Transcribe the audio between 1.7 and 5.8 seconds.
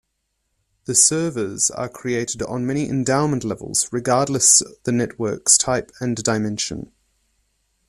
created on many endowment levels regardless the networks